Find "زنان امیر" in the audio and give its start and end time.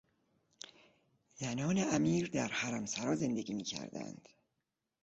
1.35-2.29